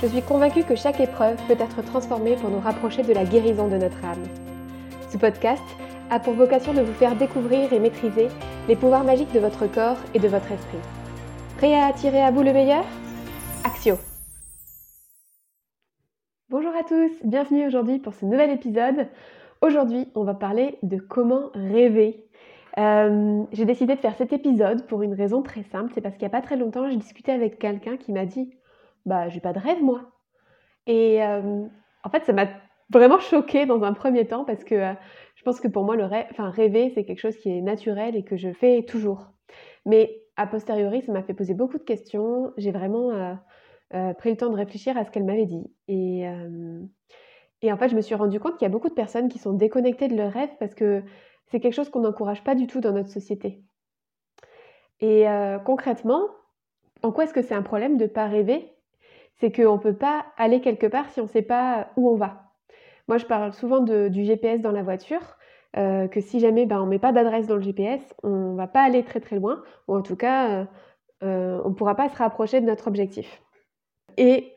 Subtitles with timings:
[0.00, 3.66] Je suis convaincue que chaque épreuve peut être transformée pour nous rapprocher de la guérison
[3.66, 4.22] de notre âme.
[5.10, 5.64] Ce podcast
[6.08, 8.28] a pour vocation de vous faire découvrir et maîtriser
[8.68, 10.78] les pouvoirs magiques de votre corps et de votre esprit.
[11.56, 12.84] Prêt à attirer à vous le meilleur?
[13.64, 13.96] Axio
[16.48, 19.08] Bonjour à tous, bienvenue aujourd'hui pour ce nouvel épisode.
[19.62, 22.24] Aujourd'hui, on va parler de comment rêver.
[22.78, 26.22] Euh, j'ai décidé de faire cet épisode pour une raison très simple, c'est parce qu'il
[26.22, 28.52] n'y a pas très longtemps, j'ai discuté avec quelqu'un qui m'a dit
[29.08, 30.02] bah j'ai pas de rêve moi.
[30.86, 31.66] Et euh,
[32.02, 32.46] en fait, ça m'a
[32.90, 34.92] vraiment choquée dans un premier temps parce que euh,
[35.36, 38.16] je pense que pour moi, le rêve, enfin rêver, c'est quelque chose qui est naturel
[38.16, 39.26] et que je fais toujours.
[39.84, 42.52] Mais a posteriori, ça m'a fait poser beaucoup de questions.
[42.56, 43.10] J'ai vraiment
[43.94, 45.64] euh, pris le temps de réfléchir à ce qu'elle m'avait dit.
[45.88, 46.24] Et,
[47.62, 49.38] et en fait, je me suis rendu compte qu'il y a beaucoup de personnes qui
[49.38, 51.02] sont déconnectées de leur rêve parce que
[51.46, 53.62] c'est quelque chose qu'on n'encourage pas du tout dans notre société.
[55.00, 55.24] Et
[55.64, 56.22] concrètement,
[57.02, 58.77] en quoi est-ce que c'est un problème de ne pas rêver?
[59.40, 62.16] C'est qu'on ne peut pas aller quelque part si on ne sait pas où on
[62.16, 62.48] va.
[63.08, 65.38] Moi, je parle souvent du GPS dans la voiture,
[65.76, 68.56] euh, que si jamais ben, on ne met pas d'adresse dans le GPS, on ne
[68.56, 70.64] va pas aller très très loin, ou en tout cas, euh,
[71.22, 73.42] euh, on ne pourra pas se rapprocher de notre objectif.
[74.18, 74.52] Et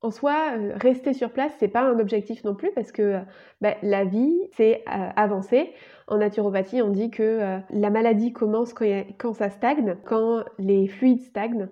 [0.00, 3.20] en soi, rester sur place, c'est pas un objectif non plus parce que
[3.60, 5.72] ben, la vie, c'est avancer.
[6.08, 11.68] En naturopathie, on dit que la maladie commence quand ça stagne, quand les fluides stagnent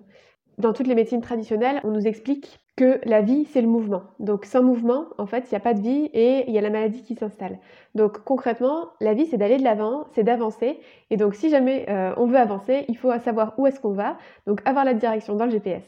[0.61, 4.03] dans toutes les médecines traditionnelles, on nous explique que la vie, c'est le mouvement.
[4.19, 6.61] Donc sans mouvement, en fait, il n'y a pas de vie et il y a
[6.61, 7.59] la maladie qui s'installe.
[7.95, 10.79] Donc concrètement, la vie, c'est d'aller de l'avant, c'est d'avancer.
[11.09, 14.17] Et donc si jamais euh, on veut avancer, il faut savoir où est-ce qu'on va.
[14.47, 15.83] Donc avoir la direction dans le GPS.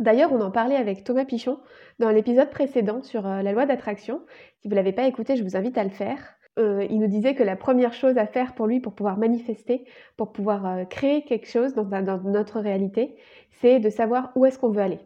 [0.00, 1.60] D'ailleurs, on en parlait avec Thomas Pichon
[1.98, 4.22] dans l'épisode précédent sur euh, la loi d'attraction.
[4.60, 6.36] Si vous ne l'avez pas écouté, je vous invite à le faire.
[6.58, 9.84] Euh, il nous disait que la première chose à faire pour lui, pour pouvoir manifester,
[10.16, 11.86] pour pouvoir euh, créer quelque chose dans,
[12.24, 13.16] notre réalité,
[13.60, 15.00] c'est de savoir où est-ce qu'on veut aller.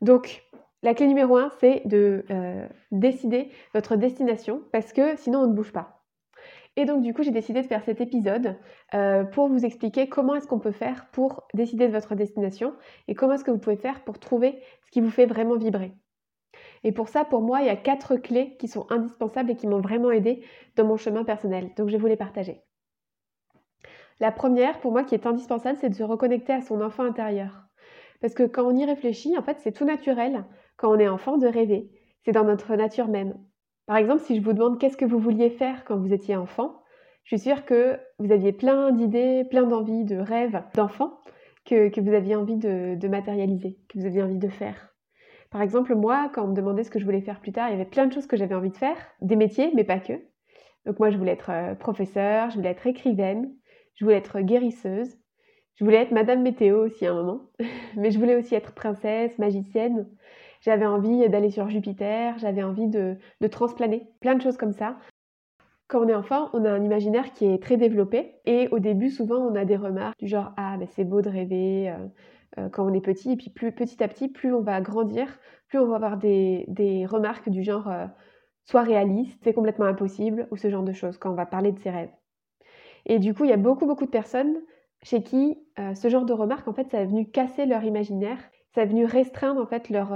[0.00, 0.42] Donc,
[0.82, 5.52] la clé numéro un, c'est de euh, décider votre destination, parce que sinon on ne
[5.54, 6.02] bouge pas.
[6.76, 8.56] Et donc, du coup, j'ai décidé de faire cet épisode
[9.30, 12.74] pour vous expliquer comment est-ce qu'on peut faire pour décider de votre destination
[13.06, 15.92] et comment est-ce que vous pouvez faire pour trouver ce qui vous fait vraiment vibrer.
[16.84, 19.66] Et pour ça, pour moi, il y a quatre clés qui sont indispensables et qui
[19.66, 20.44] m'ont vraiment aidé
[20.76, 21.70] dans mon chemin personnel.
[21.76, 22.62] Donc je vais vous les partager.
[24.20, 27.64] La première, pour moi, qui est indispensable, c'est de se reconnecter à son enfant intérieur.
[28.20, 30.44] Parce que quand on y réfléchit, en fait, c'est tout naturel,
[30.76, 31.90] quand on est enfant, de rêver.
[32.24, 33.34] C'est dans notre nature même.
[33.86, 36.82] Par exemple, si je vous demande qu'est-ce que vous vouliez faire quand vous étiez enfant,
[37.24, 41.18] je suis sûre que vous aviez plein d'idées, plein d'envies, de rêves d'enfant
[41.64, 44.93] que, vous aviez envie de matérialiser, que vous aviez envie de faire.
[45.54, 47.70] Par exemple, moi, quand on me demandait ce que je voulais faire plus tard, il
[47.70, 50.14] y avait plein de choses que j'avais envie de faire, des métiers, mais pas que.
[50.84, 53.54] Donc moi, je voulais être euh, professeur, je voulais être écrivaine,
[53.94, 55.16] je voulais être guérisseuse,
[55.76, 57.42] je voulais être Madame Météo aussi à un moment,
[57.96, 60.08] mais je voulais aussi être princesse, magicienne.
[60.60, 63.16] J'avais envie d'aller sur Jupiter, j'avais envie de,
[63.48, 64.98] transplaner, plein de choses comme ça.
[65.86, 69.10] Quand on est enfant, on a un imaginaire qui est très développé et au début,
[69.10, 71.94] souvent, on a des remarques du genre Ah, mais c'est beau de rêver,
[72.58, 73.32] euh, quand on est petit.
[73.32, 75.38] Et puis plus petit à petit, plus on va grandir,
[75.68, 78.06] plus on va avoir des, remarques du genre euh,
[78.64, 81.78] soit réaliste, c'est complètement impossible, ou ce genre de choses quand on va parler de
[81.78, 82.12] ses rêves.
[83.06, 84.56] Et du coup, il y a beaucoup, beaucoup de personnes
[85.02, 88.38] chez qui euh, ce genre de remarques, en fait, ça est venu casser leur imaginaire,
[88.74, 90.12] ça est venu restreindre en fait leur,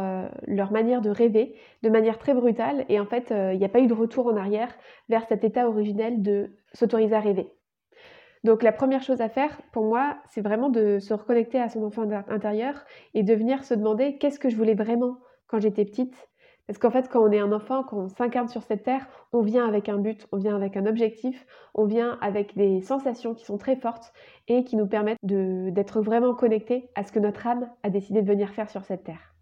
[0.48, 2.84] leur manière de rêver de manière très brutale.
[2.88, 4.76] Et en fait, il n'y a pas eu de retour en arrière
[5.08, 7.52] vers cet état originel de s'autoriser à rêver.
[8.44, 11.82] Donc la première chose à faire pour moi, c'est vraiment de se reconnecter à son
[11.84, 12.84] enfant intérieur
[13.14, 16.28] et de venir se demander qu'est-ce que je voulais vraiment quand j'étais petite.
[16.68, 19.40] Parce qu'en fait, quand on est un enfant, quand on s'incarne sur cette terre, on
[19.40, 23.46] vient avec un but, on vient avec un objectif, on vient avec des sensations qui
[23.46, 24.12] sont très fortes
[24.48, 28.28] et qui nous permettent d'être vraiment connectés à ce que notre âme a décidé de
[28.28, 29.34] venir faire sur cette terre.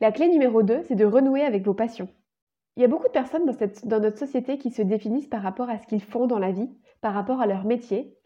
[0.00, 2.08] La clé numéro 2, c'est de renouer avec vos passions.
[2.76, 3.54] Il y a beaucoup de personnes dans,
[3.84, 6.70] dans notre société qui se définissent par rapport à ce qu'ils font dans la vie,
[7.02, 8.16] par rapport à leur métier.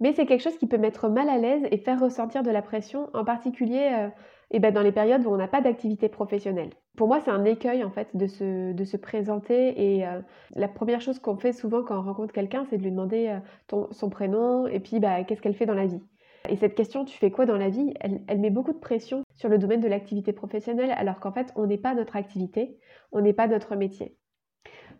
[0.00, 2.62] Mais c'est quelque chose qui peut mettre mal à l'aise et faire ressentir de la
[2.62, 4.08] pression, en particulier euh,
[4.50, 6.70] eh ben, dans les périodes où on n'a pas d'activité professionnelle.
[6.96, 10.20] Pour moi, c'est un écueil en fait de se, de se présenter et euh,
[10.56, 13.86] la première chose qu'on fait souvent quand on rencontre quelqu'un, c'est de lui demander euh,
[13.92, 16.02] son prénom et puis bah, qu'est-ce qu'elle fait dans la vie.
[16.48, 19.48] Et cette question, tu fais quoi dans la vie elle, met beaucoup de pression sur
[19.48, 22.78] le domaine de l'activité professionnelle, alors qu'en fait, on n'est pas notre activité,
[23.12, 24.16] on n'est pas notre métier.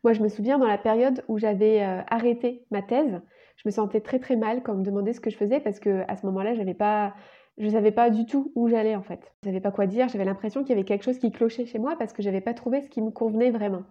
[0.04, 3.20] Moi, je me souviens dans la période où j'avais euh, arrêté ma thèse,
[3.56, 5.78] je me sentais très très mal quand on me demandait ce que je faisais parce
[5.78, 7.14] que à ce moment-là, j'avais pas,
[7.58, 9.32] je savais pas du tout où j'allais en fait.
[9.43, 10.08] Je savais pas quoi dire.
[10.08, 12.54] J'avais l'impression qu'il y avait quelque chose qui clochait chez moi parce que j'avais pas
[12.54, 13.84] trouvé ce qui me convenait vraiment.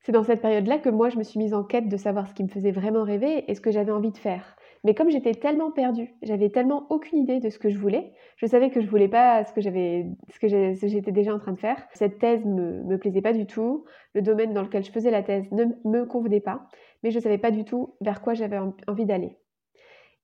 [0.00, 2.34] C'est dans cette période-là que moi, je me suis mise en quête de savoir ce
[2.34, 4.56] qui me faisait vraiment rêver et ce que j'avais envie de faire.
[4.84, 8.46] Mais comme j'étais tellement perdue, j'avais tellement aucune idée de ce que je voulais, je
[8.46, 11.58] savais que je voulais pas ce que j'avais, ce que j'étais déjà en train de
[11.58, 11.82] faire.
[11.94, 15.22] Cette thèse me, me plaisait pas du tout, le domaine dans lequel je faisais la
[15.22, 16.68] thèse ne me convenait pas,
[17.02, 19.38] mais je savais pas du tout vers quoi j'avais envie d'aller.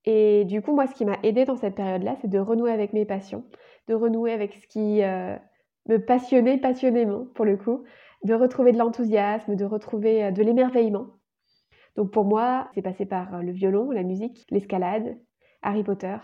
[0.05, 2.93] Et du coup, moi, ce qui m'a aidé dans cette période-là, c'est de renouer avec
[2.93, 3.43] mes passions,
[3.87, 5.35] de renouer avec ce qui euh,
[5.87, 7.83] me passionnait passionnément, pour le coup,
[8.23, 11.07] de retrouver de l'enthousiasme, de retrouver euh, de l'émerveillement.
[11.95, 15.17] Donc pour moi, c'est passé par euh, le violon, la musique, l'escalade,
[15.61, 16.17] Harry Potter.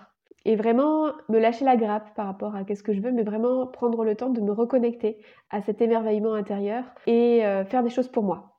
[0.46, 3.68] Et vraiment me lâcher la grappe par rapport à qu'est-ce que je veux, mais vraiment
[3.68, 5.20] prendre le temps de me reconnecter
[5.50, 8.54] à cet émerveillement intérieur et euh, faire des choses pour moi.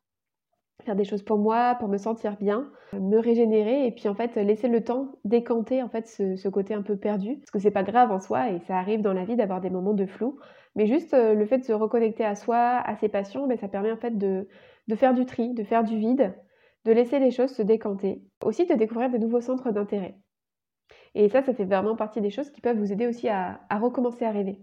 [0.84, 4.36] Faire des choses pour moi, pour me sentir bien, me régénérer et puis en fait
[4.36, 7.38] laisser le temps décanter en fait ce, côté un peu perdu.
[7.38, 9.70] Parce que c'est pas grave en soi et ça arrive dans la vie d'avoir des
[9.70, 10.38] moments de flou.
[10.76, 13.68] Mais juste euh, le fait de se reconnecter à soi, à ses passions, ben, ça
[13.68, 14.46] permet en fait de,
[14.88, 16.34] de faire du tri, de faire du vide
[16.84, 20.16] de laisser les choses se décanter, aussi de découvrir de nouveaux centres d'intérêt.
[21.14, 24.24] Et ça, ça fait vraiment partie des choses qui peuvent vous aider aussi à, recommencer
[24.24, 24.60] à rêver.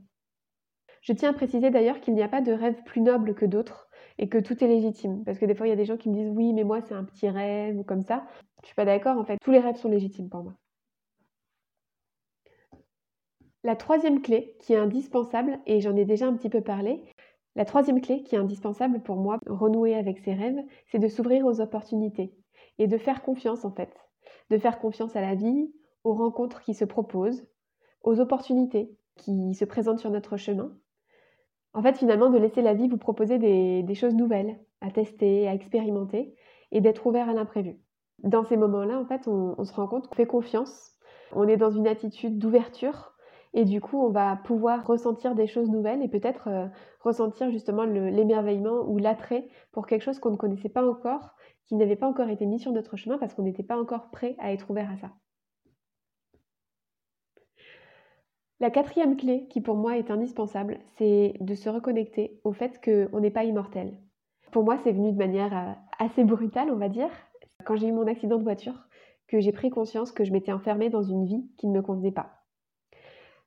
[1.02, 3.90] Je tiens à préciser d'ailleurs qu'il n'y a pas de rêve plus noble que d'autres
[4.18, 5.24] et que tout est légitime.
[5.24, 6.82] Parce que des fois, il y a des gens qui me disent oui, mais moi,
[6.82, 8.26] c'est un petit rêve ou comme ça.
[8.62, 9.38] Je suis pas d'accord, en fait.
[9.44, 10.54] Tous les rêves sont légitimes pour moi.
[13.64, 17.04] La troisième clé, qui est indispensable, et j'en ai déjà un petit peu parlé,
[17.56, 21.46] la troisième clé qui est indispensable pour moi, renouer avec ses rêves, c'est de s'ouvrir
[21.46, 22.34] aux opportunités
[22.78, 23.94] et de faire confiance en fait.
[24.50, 25.72] De faire confiance à la vie,
[26.04, 27.48] aux rencontres qui se proposent,
[28.04, 30.78] aux opportunités qui se présentent sur notre chemin.
[31.74, 35.54] En fait, finalement, de laisser la vie vous proposer des, choses nouvelles à tester, à
[35.54, 36.36] expérimenter
[36.72, 37.80] et d'être ouvert à l'imprévu.
[38.20, 40.96] Dans ces moments-là, en fait, on se rend compte qu'on fait confiance,
[41.32, 43.15] on est dans une attitude d'ouverture
[43.58, 46.68] et du coup, on va pouvoir ressentir des choses nouvelles et peut-être euh,
[47.00, 51.96] ressentir justement l'émerveillement ou l'attrait pour quelque chose qu'on ne connaissait pas encore, qui n'avait
[51.96, 54.70] pas encore été mis sur notre chemin parce qu'on n'était pas encore prêt à être
[54.70, 55.12] ouvert à ça.
[58.60, 63.22] La quatrième clé qui pour moi est indispensable, c'est de se reconnecter au fait qu'on
[63.22, 63.98] n'est pas immortel.
[64.52, 67.10] Pour moi, c'est venu de manière euh, assez brutale, on va dire,
[67.66, 68.90] quand j'ai eu mon accident de voiture,
[69.30, 72.12] que j'ai pris conscience que je m'étais enfermée dans une vie qui ne me convenait
[72.12, 72.45] pas.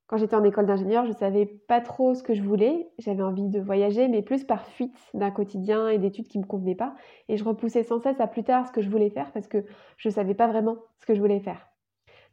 [0.09, 2.89] Quand j'étais en école d'ingénieur, je ne savais pas trop ce que je voulais.
[2.99, 6.49] J'avais envie de voyager, mais plus par fuite d'un quotidien et d'études qui ne me
[6.49, 6.95] convenaient pas.
[7.29, 9.67] Et je repoussais sans cesse à plus tard ce que je voulais faire parce que
[9.99, 11.69] je ne savais pas vraiment ce que je voulais faire.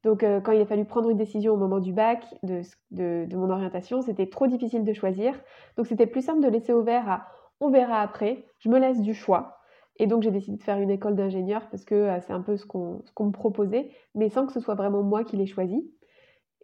[0.05, 3.49] Donc euh, quand il a fallu prendre une décision au moment du bac de, mon
[3.49, 5.33] orientation, c'était trop difficile de choisir.
[5.75, 7.27] Donc c'était plus simple de laisser ouvert à
[7.59, 9.57] on verra après, je me laisse du choix.
[9.97, 12.55] Et donc j'ai décidé de faire une école d'ingénieur parce que euh, c'est un peu
[12.55, 15.91] ce qu'on me proposait, mais sans que ce soit vraiment moi qui l'ai choisi.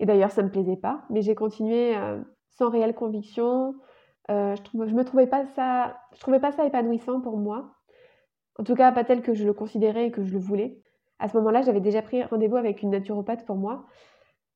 [0.02, 2.20] Et d'ailleurs, ça ne me plaisait pas, mais j'ai continué euh,
[2.50, 3.76] sans réelle conviction.
[4.32, 7.76] Euh, je, ne me trouvais pas ça, je trouvais pas ça épanouissant pour moi.
[8.58, 10.82] En tout cas, pas tel que je le considérais et que je le voulais.
[11.20, 13.86] À ce moment-là, j'avais déjà pris rendez-vous avec une naturopathe pour moi.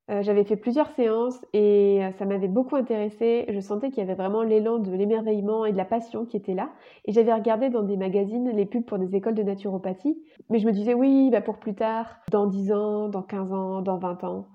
[0.09, 3.45] Euh, j'avais fait plusieurs séances et ça m'avait beaucoup intéressée.
[3.47, 6.55] Je sentais qu'il y avait vraiment l'élan de l'émerveillement et de la passion qui était
[6.55, 6.71] là.
[7.05, 10.19] Et j'avais regardé dans des magazines les pubs pour des écoles de naturopathie.
[10.49, 13.81] Mais je me disais, oui, bah pour plus tard, dans 10 ans, dans 15 ans,
[13.83, 14.47] dans 20 ans.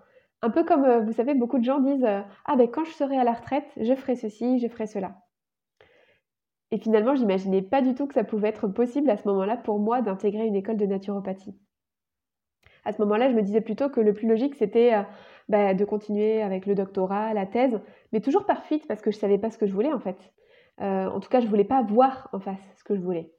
[0.42, 2.92] Un peu comme, euh, vous savez, beaucoup de gens disent euh, Ah ben quand je
[2.92, 5.16] serai à la retraite, je ferai ceci, je ferai cela.
[6.70, 9.78] Et finalement, j'imaginais pas du tout que ça pouvait être possible à ce moment-là pour
[9.80, 11.58] moi d'intégrer une école de naturopathie.
[12.84, 15.02] À ce moment-là, je me disais plutôt que le plus logique, c'était euh,
[15.48, 17.78] bah, de continuer avec le doctorat, la thèse,
[18.12, 20.00] mais toujours par fuite parce que je ne savais pas ce que je voulais en
[20.00, 20.32] fait.
[20.78, 23.30] en tout cas, je voulais pas voir en face ce que je voulais.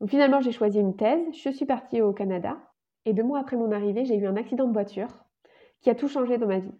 [0.00, 2.58] Donc finalement, j'ai choisi une thèse, je suis partie au Canada,
[3.06, 5.25] et deux mois après mon arrivée, j'ai eu un accident de voiture
[5.86, 6.74] qui a tout changé dans ma vie.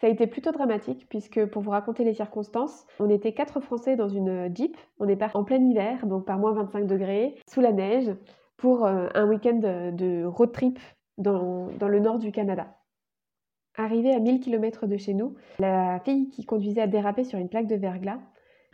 [0.00, 3.94] Ça a été plutôt dramatique puisque pour vous raconter les circonstances, on était quatre Français
[3.94, 7.60] dans une Jeep, on est parti en plein hiver, donc par moins 25 degrés, sous
[7.60, 8.10] la neige,
[8.56, 9.60] pour euh, un week-end
[9.92, 10.78] de road trip
[11.18, 12.78] dans, le nord du Canada.
[13.74, 17.50] Arrivé à 1000 km de chez nous, la fille qui conduisait a dérapé sur une
[17.50, 18.20] plaque de verglas.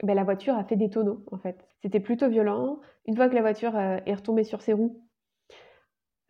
[0.05, 1.67] Ben, la voiture a fait des tonneaux en fait.
[1.83, 2.79] C'était plutôt violent.
[3.07, 5.03] Une fois que la voiture euh, est retombée sur ses roues,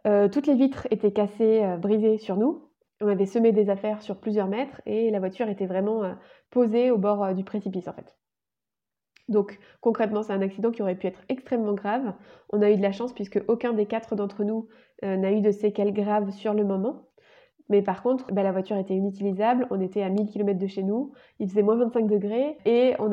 [0.07, 2.72] euh, toutes les vitres étaient cassées, brisées sur nous.
[3.03, 6.13] On avait semé des affaires sur plusieurs mètres et la voiture était vraiment euh,
[6.51, 8.17] posée au bord euh, du précipice en fait.
[9.29, 12.15] Donc concrètement, c'est un accident qui aurait pu être extrêmement grave.
[12.51, 14.69] On a eu de la chance puisque aucun des quatre d'entre nous
[15.05, 17.09] euh, n'a eu de séquelles graves sur le moment.
[17.69, 20.83] Mais par contre, bah, la voiture était inutilisable, on était à 1000 km de chez
[20.85, 23.11] nous, il faisait moins 25 degrés et on,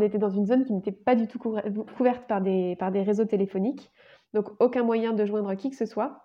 [0.00, 3.90] était dans une zone qui n'était pas du tout couverte par des réseaux téléphoniques,
[4.34, 6.22] donc aucun moyen de joindre qui que ce soit.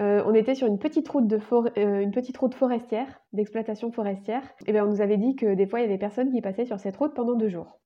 [0.00, 1.38] Euh, on était sur une petite route, de
[1.78, 4.42] euh, une petite route forestière, d'exploitation forestière.
[4.66, 6.64] Et bien on nous avait dit que des fois il y avait personne qui passait
[6.64, 7.80] sur cette route pendant deux jours.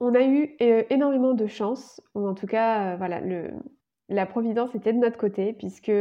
[0.00, 0.56] On a eu
[0.90, 3.20] énormément de chance, ou en tout cas, voilà,
[4.08, 5.92] la providence était de notre côté, puisque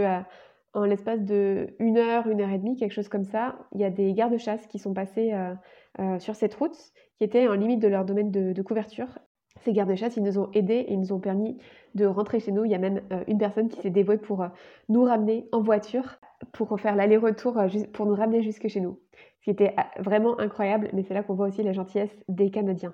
[0.73, 3.83] en l'espace de une heure, une heure et demie, quelque chose comme ça, il y
[3.83, 5.53] a des gardes-chasse qui sont passés euh,
[5.99, 6.77] euh, sur cette route,
[7.17, 9.19] qui étaient en limite de leur domaine de, couverture.
[9.63, 11.57] Ces gardes-chasse, ils nous ont aidés et ils nous ont permis
[11.95, 12.65] de rentrer chez nous.
[12.65, 14.45] Il y a même euh, une personne qui s'est dévouée pour
[14.89, 16.19] nous ramener en voiture,
[16.51, 17.57] pour faire l'aller-retour,
[17.93, 18.99] pour nous ramener jusque chez nous.
[19.39, 22.93] Ce qui était vraiment incroyable, mais c'est là qu'on voit aussi la gentillesse des Canadiens.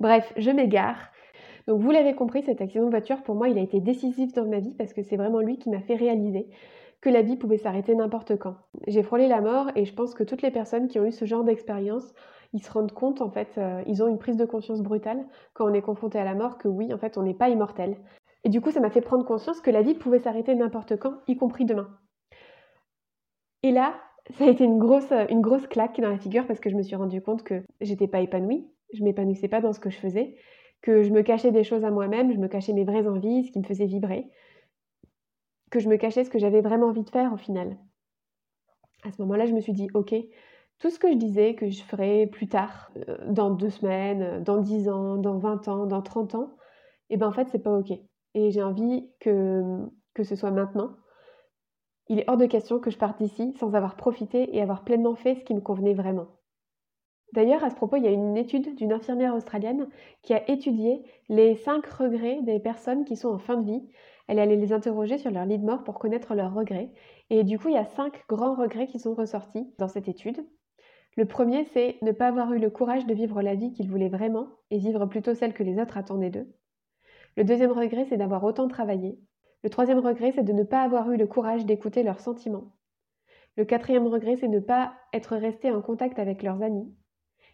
[0.00, 1.10] Bref, je m'égare.
[1.66, 4.46] Donc vous l'avez compris, cet accident de voiture, pour moi, il a été décisif dans
[4.46, 6.48] ma vie parce que c'est vraiment lui qui m'a fait réaliser
[7.00, 8.56] que la vie pouvait s'arrêter n'importe quand.
[8.86, 11.24] J'ai frôlé la mort et je pense que toutes les personnes qui ont eu ce
[11.24, 12.14] genre d'expérience,
[12.52, 15.70] ils se rendent compte, en fait, euh, ils ont une prise de conscience brutale quand
[15.70, 17.96] on est confronté à la mort que oui, en fait, on n'est pas immortel.
[18.44, 21.14] Et du coup, ça m'a fait prendre conscience que la vie pouvait s'arrêter n'importe quand,
[21.28, 21.88] y compris demain.
[23.62, 23.94] Et là,
[24.38, 26.82] ça a été une grosse, une grosse claque dans la figure parce que je me
[26.82, 30.36] suis rendu compte que j'étais pas épanouie, je m'épanouissais pas dans ce que je faisais,
[30.82, 33.52] que je me cachais des choses à moi-même, je me cachais mes vraies envies, ce
[33.52, 34.30] qui me faisait vibrer,
[35.70, 37.76] que je me cachais ce que j'avais vraiment envie de faire au final.
[39.04, 40.14] À ce moment-là, je me suis dit, ok,
[40.80, 44.58] tout ce que je disais que je ferais plus tard, euh, dans deux semaines, dans
[44.58, 46.50] dix ans, dans vingt ans, dans trente ans,
[47.08, 47.92] et eh ben en fait, c'est pas ok.
[48.34, 49.62] Et j'ai envie que,
[50.14, 50.92] que ce soit maintenant.
[52.08, 55.16] Il est hors de question que je parte d'ici sans avoir profité et avoir pleinement
[55.16, 56.28] fait ce qui me convenait vraiment.
[57.32, 59.88] D'ailleurs, à ce propos, il y a une étude d'une infirmière australienne
[60.22, 63.82] qui a étudié les cinq regrets des personnes qui sont en fin de vie
[64.30, 66.92] elle allait les interroger sur leur lit de mort pour connaître leurs regrets.
[67.30, 70.46] Et du coup, il y a cinq grands regrets qui sont ressortis dans cette étude.
[71.16, 74.08] Le premier, c'est ne pas avoir eu le courage de vivre la vie qu'ils voulaient
[74.08, 76.48] vraiment et vivre plutôt celle que les autres attendaient d'eux.
[77.36, 79.18] Le deuxième regret, c'est d'avoir autant travaillé.
[79.62, 82.72] Le troisième regret, c'est de ne pas avoir eu le courage d'écouter leurs sentiments.
[83.56, 86.94] Le quatrième regret, c'est ne pas être resté en contact avec leurs amis.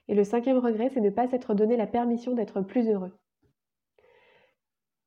[0.09, 3.19] Et le cinquième regret, c'est ne pas s'être donné la permission d'être plus heureux.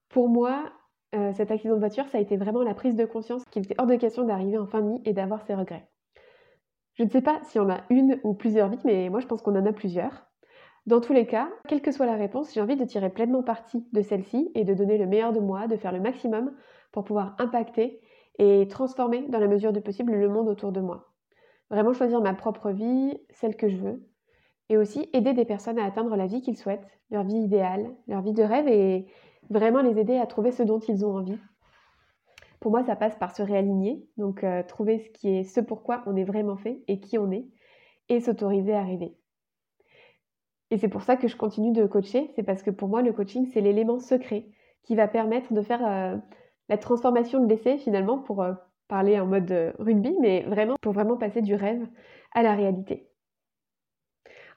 [0.10, 0.72] Pour moi,
[1.16, 3.76] euh, cet accident de voiture, ça a été vraiment la prise de conscience qu'il était
[3.78, 5.88] hors de question d'arriver en fin de vie et d'avoir ses regrets.
[7.00, 9.42] Je ne sais pas si on a une ou plusieurs vies, mais moi je pense
[9.42, 10.28] qu'on en a plusieurs.
[10.86, 13.88] Dans tous les cas, quelle que soit la réponse, j'ai envie de tirer pleinement parti
[13.94, 16.52] de celle-ci et de donner le meilleur de moi, de faire le maximum
[16.92, 18.02] pour pouvoir impacter
[18.38, 21.14] et transformer dans la mesure du possible le monde autour de moi.
[21.70, 24.06] Vraiment choisir ma propre vie, celle que je veux,
[24.68, 28.22] et aussi aider des personnes à atteindre la vie qu'ils souhaitent, leur vie idéale, leur
[28.22, 29.08] vie de rêve et,
[29.50, 31.40] vraiment les aider à trouver ce dont ils ont envie.
[32.60, 36.04] Pour moi, ça passe par se réaligner, donc euh, trouver ce qui est ce pourquoi
[36.06, 37.48] on est vraiment fait et qui on est,
[38.10, 39.16] et s'autoriser à rêver.
[40.72, 43.14] Et c'est pour ça que je continue de coacher, c'est parce que pour moi, le
[43.14, 44.48] coaching, c'est l'élément secret
[44.84, 46.18] qui va permettre de faire euh,
[46.68, 48.54] la transformation de l'essai finalement, pour euh,
[48.88, 51.88] parler en mode rugby, mais vraiment pour vraiment passer du rêve
[52.34, 53.10] à la réalité.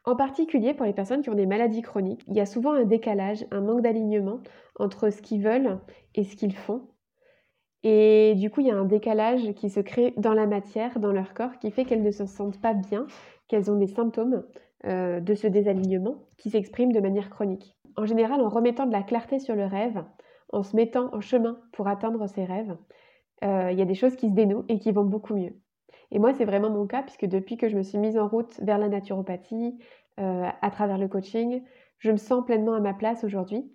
[0.04, 2.84] En particulier pour les personnes qui ont des maladies chroniques, il y a souvent un
[2.84, 4.40] décalage, un manque d'alignement
[4.76, 5.78] entre ce qu'ils veulent
[6.16, 6.88] et ce qu'ils font.
[7.84, 11.12] Et du coup, il y a un décalage qui se crée dans la matière, dans
[11.12, 13.06] leur corps, qui fait qu'elles ne se sentent pas bien,
[13.48, 14.44] qu'elles ont des symptômes
[14.86, 17.76] euh, de ce désalignement qui s'expriment de manière chronique.
[17.96, 20.04] En général, en remettant de la clarté sur le rêve,
[20.52, 22.76] en se mettant en chemin pour atteindre ses rêves,
[23.44, 25.54] euh, il y a des choses qui se dénouent et qui vont beaucoup mieux.
[26.12, 28.60] Et moi, c'est vraiment mon cas, puisque depuis que je me suis mise en route
[28.60, 29.78] vers la naturopathie,
[30.20, 31.62] euh, à travers le coaching,
[31.98, 33.72] je me sens pleinement à ma place aujourd'hui.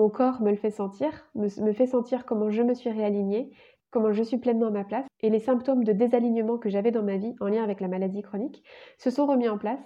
[0.00, 3.50] Mon corps me le fait sentir, me, fait sentir comment je me suis réalignée,
[3.90, 5.04] comment je suis pleinement à ma place.
[5.20, 8.22] Et les symptômes de désalignement que j'avais dans ma vie en lien avec la maladie
[8.22, 8.64] chronique
[8.96, 9.78] se sont remis en place,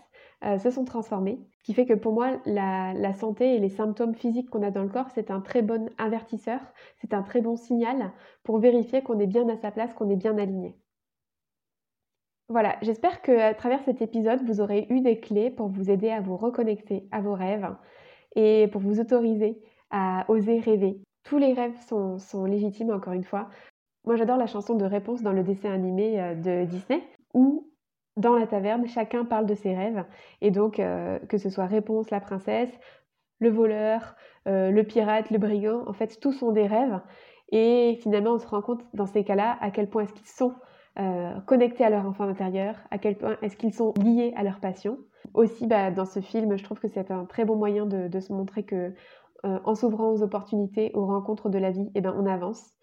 [0.45, 1.41] euh, se sont transformés.
[1.59, 4.71] Ce qui fait que pour moi, la, la santé et les symptômes physiques qu'on a
[4.71, 6.61] dans le corps, c'est un très bon avertisseur,
[7.01, 8.13] c'est un très bon signal
[8.45, 10.77] pour vérifier qu'on est bien à sa place, qu'on est bien aligné.
[12.49, 16.21] Voilà, j'espère qu'à travers cet épisode, vous aurez eu des clés pour vous aider à
[16.21, 17.75] vous reconnecter à vos rêves
[18.37, 19.61] et pour vous autoriser
[19.91, 20.99] à oser rêver.
[21.25, 23.49] Tous les rêves sont, légitimes, encore une fois.
[24.05, 27.71] Moi, j'adore la chanson de réponse dans le dessin animé euh, de Disney, où
[28.17, 30.05] dans la taverne, chacun parle de ses rêves.
[30.41, 32.71] Et donc, euh, que ce soit Réponse, la princesse,
[33.41, 34.15] le voleur,
[34.47, 37.01] euh, le pirate, le brigand, en fait, tous sont des rêves.
[37.51, 40.55] Et finalement, on se rend compte dans ces cas-là à quel point est-ce qu'ils sont
[41.47, 44.97] connectés à leur enfant intérieur, à quel point est-ce qu'ils sont liés à leur passion.
[45.33, 48.33] Aussi, bah, dans ce film, je trouve que c'est un très bon moyen de, se
[48.33, 48.95] montrer que
[49.45, 52.75] euh, en s'ouvrant aux opportunités, aux rencontres de la vie, eh ben, on avance.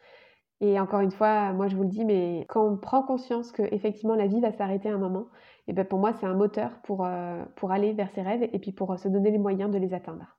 [0.62, 3.64] Et encore une fois, moi je vous le dis, mais quand on prend conscience que
[3.74, 5.26] effectivement la vie va s'arrêter un moment,
[5.68, 8.60] et ben pour moi c'est un moteur pour, euh, pour aller vers ses rêves et
[8.60, 10.38] puis pour se donner les moyens de les atteindre.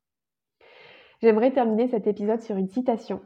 [1.21, 3.21] J'aimerais terminer cet épisode sur une citation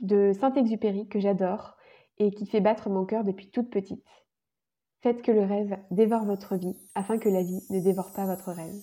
[0.00, 1.76] de Saint-Exupéry que j'adore
[2.18, 4.06] et qui fait battre mon cœur depuis toute petite.
[5.02, 8.52] Faites que le rêve dévore votre vie afin que la vie ne dévore pas votre
[8.52, 8.82] rêve.